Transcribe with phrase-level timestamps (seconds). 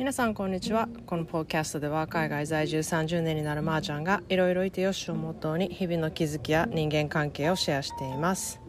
[0.00, 8.60] 皆さんこんにちはこのポッドキャストでは海外在住30年になるまーちゃんがいろいろいてよしをモットーに日々の気づきや人間関係をシェアしています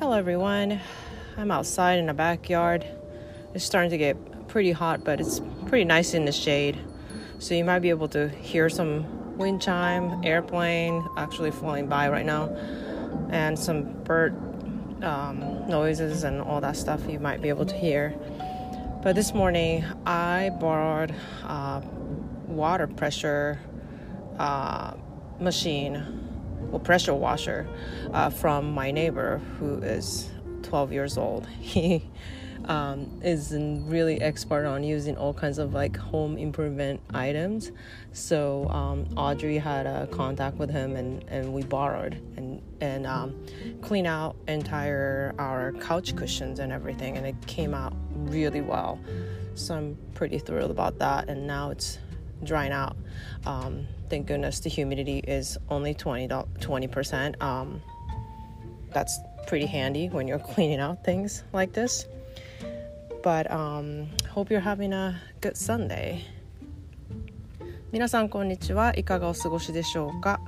[0.00, 0.80] Hello everyone
[1.36, 2.84] I'm outside in the backyard
[3.54, 4.16] It's starting to get
[4.48, 6.76] pretty hot but it's pretty nice in the shade
[7.38, 9.04] so you might be able to hear some
[9.36, 12.48] wind chime airplane actually flying by right now
[13.30, 14.34] and some bird
[15.04, 18.14] um, noises and all that stuff you might be able to hear
[19.01, 21.81] But this morning, I borrowed a
[22.47, 23.57] water pressure
[24.37, 24.95] uh,
[25.39, 26.03] machine,
[26.73, 27.65] or pressure washer,
[28.11, 30.29] uh, from my neighbor who is
[30.63, 31.47] 12 years old.
[31.61, 32.03] He
[32.65, 37.71] um, is really expert on using all kinds of like home improvement items.
[38.13, 43.35] So um, Audrey had a contact with him, and, and we borrowed and and um,
[43.81, 48.99] clean out entire our couch cushions and everything, and it came out really well.
[49.55, 51.29] So I'm pretty thrilled about that.
[51.29, 51.99] And now it's
[52.43, 52.95] drying out.
[53.45, 57.41] Um, thank goodness the humidity is only 20 percent.
[57.41, 57.81] Um,
[58.91, 62.05] that's pretty handy when you're cleaning out things like this.
[63.23, 66.21] But um, hope you're having a good Sunday.
[67.91, 70.39] 皆さんこんにちはいかがお過ごしでしょうか？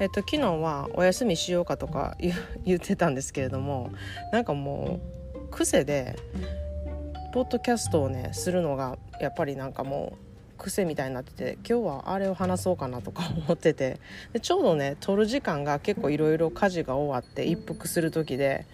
[0.00, 2.16] えっと昨日はお休みしようかとか
[2.64, 3.92] 言 ってたんですけれども
[4.32, 4.98] なんかも
[5.34, 6.16] う癖で
[7.32, 13.98] ポッドキャストをねするのがやっぱりなんかもう癖みたいになってて今日はあれを話そうかなとか思ってて。
[14.32, 18.66] でちょうどね撮る時間が結構いろいろ家事が終わって一服する時で。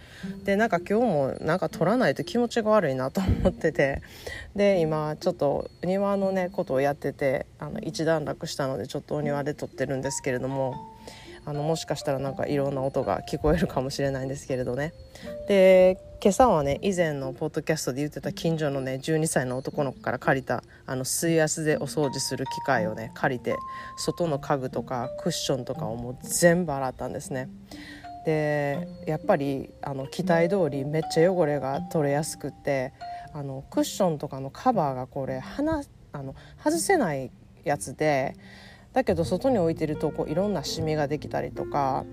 [0.45, 4.03] でなんか今日もなんか撮らないと気持ちが悪いなと思ってて。
[4.55, 10.75] で今ちょっと庭のねことをやっててあの一段落したのでちょっとお庭で撮ってるんですけれども
[11.44, 14.92] あのもしかしたらなんかいろんな音が聞こえるかもしれないんですけれどね。
[15.48, 23.56] で今朝はね以前のポッドキャストで言ってた近所のね12歳の男の子から借りたあの水圧でお掃除する機械をね借りて
[23.97, 27.49] 外の家具とかクッションとかをもう全部洗ったんですね。
[28.27, 32.93] でやっぱりあの期待通りめっちゃ汚れが取れやすくて
[33.33, 37.31] あのクッションとかのカバーがこれあの外せない
[37.65, 38.37] やつで
[38.93, 42.05] だけど外に置いてるとこういろんなシミができたりとか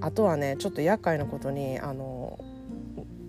[0.00, 2.38] あとはねちょっと厄介なことにあの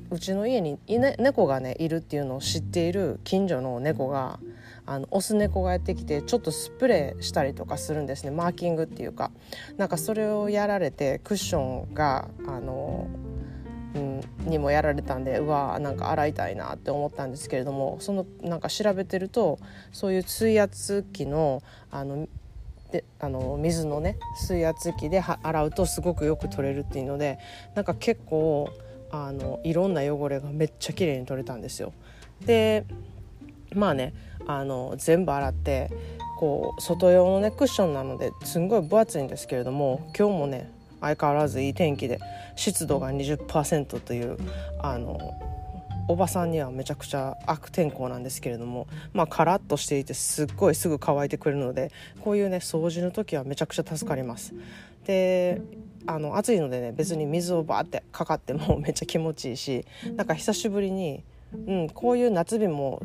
[0.09, 4.39] うちの家に猫がねいるっていうのを知っている近所の猫が
[4.85, 8.31] あのオス猫がやってきてちょっとスプレーしたりとかするんですね。
[8.31, 9.31] マーキングっていうか。
[9.75, 13.07] なんかそれをやられてクッションがあの、
[13.95, 19.59] うん、にもやられたんでうわなんか洗いたいなって思ったんですけれどもそのなんか調べてると
[19.91, 22.27] そういう水圧器のあの
[22.91, 27.39] であの水のね水圧器で洗うとすごくよく取れるっていうので
[27.75, 28.69] なんか結構
[29.11, 31.93] あのいろんな汚れがめっちゃ綺麗に取れたんですよ。
[32.45, 32.85] で
[33.73, 34.13] まあね
[34.45, 35.91] あの全部洗って
[36.37, 42.19] こう外用のねクッションなのですんごい分厚いんですけれども今日もね相変わらずいい天気で
[42.55, 44.37] 湿度が20%という
[44.79, 45.33] あの
[46.09, 51.91] おばさんにはめちゃくちゃ悪天候なんですけれどもまあカラッとしていてすっごいすぐ乾いてくれるので
[52.21, 54.53] こういうね掃除の時はめちゃくちゃ助かります
[55.07, 55.61] で
[56.05, 59.85] あの暑いのでね別に水をバーってかかってもめっちゃ気持ちいいし
[60.15, 61.23] なんか久しぶりに、
[61.53, 63.01] うん、こういう夏日も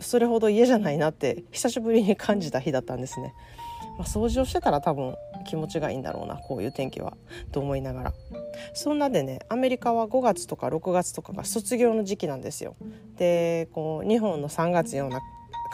[0.00, 3.34] それほど嫌じゃないなって久しぶりに感じた日だったんですね。
[3.98, 5.14] まあ、掃除をしてたら多分
[5.46, 7.16] 気持ちがいいんだろうなこういう天気は
[7.50, 8.14] と思いながら
[8.74, 12.76] そんなでねアメリカは5月とか6月とかが卒業の時期なんですよ
[13.16, 15.20] でこう日本の3月ような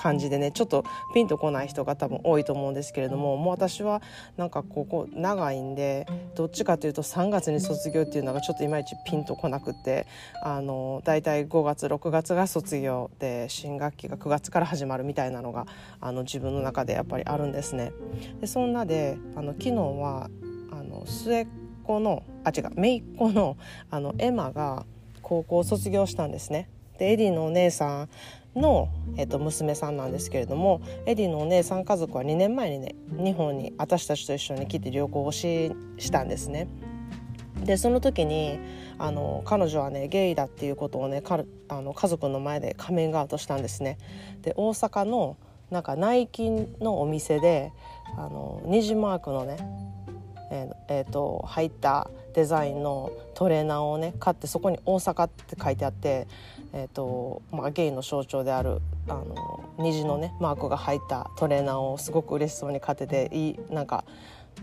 [0.03, 4.03] 感じでねちょっとピンとこない人が多分多いと思うんですけれどももう私は
[4.37, 10.09] なんかここ長いんでどっちかというと3月に卒業っていうのがちょっといまいちピンとこなくて
[10.43, 15.67] あの大体5月6月が卒業で新学期が9月から始まるみたいなのが
[16.01, 17.93] あの自分の中でやっぱりあるんですね。
[18.41, 20.29] でそんなであの昨日は
[20.73, 21.47] あの末っ
[21.85, 23.57] 子のあ違う姪っ子の
[23.89, 24.85] あのエマが
[25.21, 26.69] 高校を卒業したんですね。
[27.03, 28.07] でエディのお姉さ
[28.55, 36.69] んの、えー、と娘さんなんですけれどもエディのお姉さん家族は2年前にね日本に私たちと一緒に来て旅行をししたんですね。
[37.65, 38.61] でその時に
[38.99, 43.99] あの彼女はねゲイだっていうことをねかあの家族の前でカミングアウトしたんですね。
[44.43, 45.37] で大阪の
[45.73, 47.73] なんかナイキのお店で
[48.17, 49.57] あの虹マークのね
[50.53, 56.27] えーえーと入ったデザインのトレーナーをね買ってそこに「大阪」って書いてあって
[56.75, 64.05] えーとまあ、ゲイの象徴であるあの虹のねマークが入ったトレーナーをすごく嬉しそうに買ってていいなんか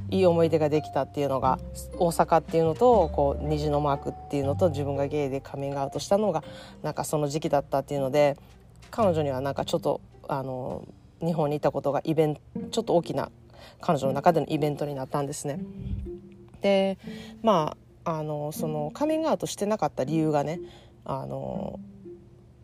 [0.09, 1.59] いい思い出ができたっていうのが
[1.97, 6.43] 大阪っていうのとこう虹のマークっていうのと自分がゲイでカミングアウトしたのが
[6.81, 8.37] なんかその時期だったっていうので
[8.91, 10.87] 彼女にはなんかちょっとあの
[11.21, 12.41] 日本にいたことがイベント
[12.71, 13.29] ちょっと大きな
[13.81, 15.59] 彼女の中でのイベントになったんですね。
[16.61, 16.97] で
[17.43, 17.75] ま
[18.05, 20.59] ああのそのカミングアウトしてなかった理由がね
[21.05, 21.79] あの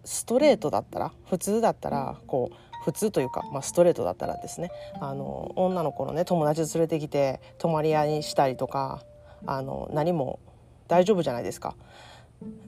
[0.06, 4.70] ストレートだったら普通だったらこう普通というか、まあ、ストレートだったらですね。
[5.02, 9.04] あの女の子のね友達連れてきて泊まり屋にしたりとか
[9.46, 10.40] あの何も
[10.88, 11.76] 大丈夫じゃないですか。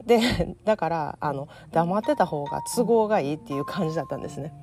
[0.06, 4.54] でだからあの黙ってた方が都合がいいっていう感じだったんですね。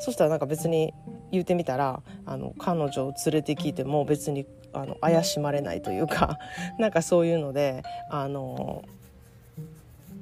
[0.00, 0.92] そしたらなんか別に
[1.30, 6.38] 言うてみたらあの彼女を連れてきても別にあの怪しまれないというか
[6.78, 8.84] なんかそういうのであの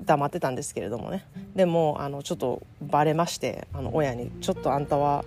[0.04, 1.24] 黙ってたんですけれどもね。
[1.54, 5.24] でもあのちょっとバレましてあの親に「ちょっとあんたは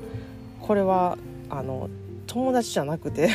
[0.60, 1.18] これは
[1.50, 1.90] あの
[2.28, 3.30] 友達じゃなくて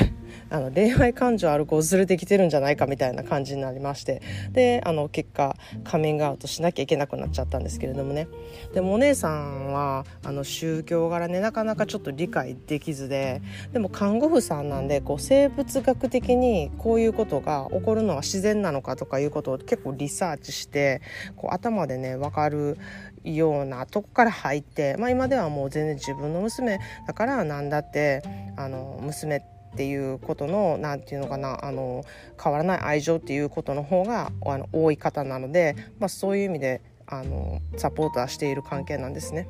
[0.50, 4.23] あの恋愛感情ある子を連れてきてるんじゃないかみたいな感じになりまして。
[4.53, 8.29] であの結果カミングアウトしなきゃいけなくなっちゃったんですけれどもね。
[8.75, 13.43] でもお姉さんはあの宗教柄ねなかなかちょっと理解できずで
[13.73, 21.03] でも看護婦さんなんでこう生物学的にこういうことが起こるのは自然なのかとかいうことを結構リサーチして
[21.37, 22.79] こう頭でね分かる
[23.25, 28.23] ようなとこから入って、まあ、今ではもう全然自分の娘だからなんだって
[28.56, 32.05] あの娘ってていうことの何て言うのかなあの
[32.43, 39.49] 変わらない愛情っていうことの方があの多い方なので、まあ、そういう意味であのサポートはしている関係なんですね。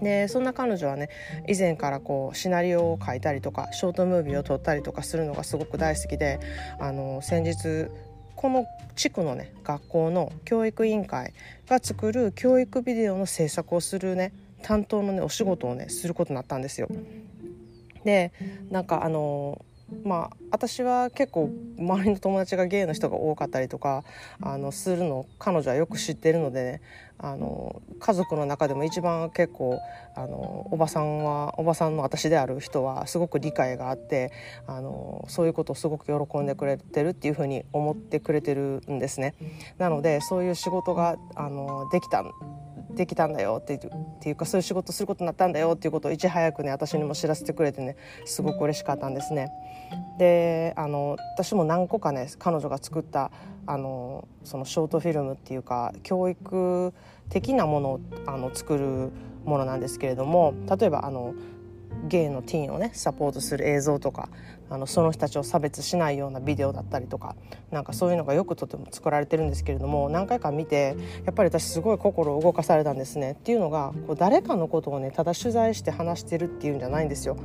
[0.00, 1.08] でそんな彼女はね
[1.48, 6.40] 以前からこうシナリオを書いたりとかショートムービーを撮ったりとかするのがすごく大好きで
[6.80, 7.88] あの先日
[8.34, 11.32] この地区のね学校の教育委員会
[11.68, 14.32] が作る教育ビデオの制作をするね
[14.62, 16.88] 担当のねお仕事をねすることになったんですよ。
[18.04, 18.32] で
[18.70, 19.64] なんかあの
[20.04, 24.04] まあ私は結構周りの友達がゲイの人が多かったりとか
[24.40, 26.80] あのするの彼女はよく知ってるのでね
[27.22, 29.80] あの家族の中でも一番結構
[30.14, 34.32] あのおばさんはおばさんの私である人はすごく理解があって
[34.66, 39.34] あのそういうことをすごく喜んでくれてるっていうふうに思ってくれてるんですね。
[39.78, 42.24] なのでそういう仕事があのできた
[42.94, 43.78] できたんだよってっ
[44.20, 49.50] ていうかそういう仕事することになったんだよっていうことをいち早くね私にも知らせてくれてねすごく嬉しかったんですね。
[50.18, 53.30] であの私も何個かね彼女が作った
[53.66, 56.92] あのそのショートフィルムっていうか教育
[57.28, 59.10] 的なものをあの作る
[59.44, 61.34] ものなんですけれども例えばあの
[62.08, 64.28] ゲイのティーンをねサポートする映像とか
[64.70, 67.36] あのその人たちを差別しないようなビデオだったりとか
[67.70, 77.36] なんかそういうのがよくとても作られてるんですけれども何回か見てやっぱり私すごい心を動かされたんですねっていうのがこう誰かのことをねただ取材して話してるっていうんじゃないんですよ。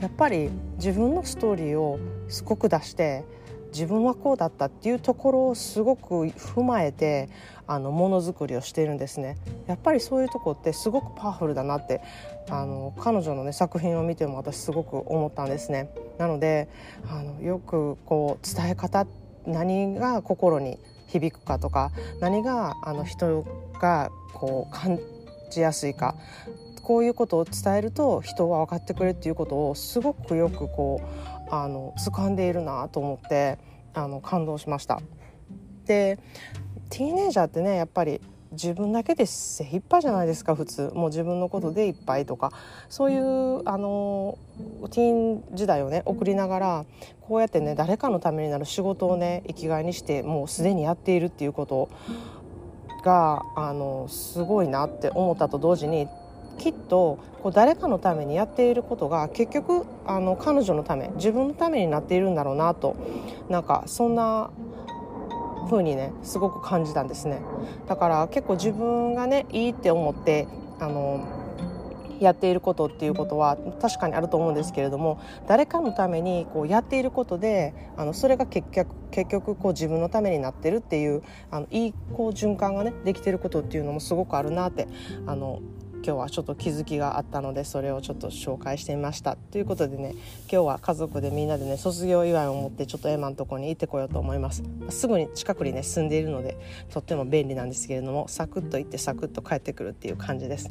[0.00, 1.98] やっぱり自分のストーリーを
[2.28, 3.24] すごく出して
[3.68, 7.28] 自分はこうだったっていうところをすごく踏まえて
[7.66, 9.36] あのものづくりをしているんですね。
[9.66, 12.00] やっぱりそういうとこってすごくパワフルだなって
[12.48, 15.90] あの彼女の、ね、作品を見ても私すごく思ったんですね。
[16.18, 16.68] なので
[17.10, 19.06] あのよくこう伝え方
[19.46, 20.78] 何が心に
[21.08, 21.90] 響くかとか
[22.20, 23.44] 何があの人
[23.80, 24.98] がこう感
[25.50, 26.14] じやすいか
[26.88, 33.58] こういうことを伝えると人は分かってくれっていうことをすごくよくこうあの掴んでいるなと思って
[33.92, 35.02] あの感動しました。
[35.84, 36.18] で
[36.88, 42.52] ティーネイジャーってねやっぱり自分だけで精一杯じゃないですか普通もう自分のことでいっぱいとか
[42.88, 44.38] そういうあの
[44.90, 46.86] ティーン時代をね送りながら
[47.20, 51.90] こうやってね誰かのためになる仕事をね生きがいにしてもうすでにやっているっていうこと
[53.04, 56.08] があのすごいなって思ったと同時に
[56.58, 62.96] きっとこう誰かのためにやっていることが結局あの彼女のため自分のためになっているんだろうなと
[63.48, 64.50] なんかそんな
[65.70, 67.40] 風にねすごく感じたんですね。
[67.86, 70.48] だから結構自分がねいいって思って
[70.80, 71.26] あの
[72.20, 84.88] やっていることっていうことは確かにあると思うんですけれども誰かのためにこうやっていることであのそれが結局結局こう自分のためになってるっていうあのいいこう循環がねできてることっていうのもすごくあるなって
[85.26, 85.60] あの
[86.04, 89.36] 今日はちょっと気づきがあったのでそれをちょっと紹介してみました。
[89.36, 90.12] ということでね
[90.50, 94.62] 今日は家族でみんなでね卒業祝いを持ってちょっとエマのとこに行ってこようと思います。
[94.90, 96.56] すぐに近くにね住んでいるので
[96.90, 100.70] とっても便利なんですけれどもサクッと行ってサクッと帰ってくるっていう感じです。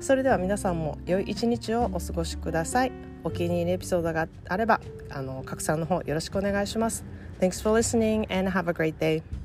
[0.00, 2.92] それでは皆さんも良い一日をお過ごしください。
[3.24, 7.04] お気に入りエピソードがあればあの拡散の方よろしくお願いします。
[7.40, 9.41] Thanks for listening and have a great day.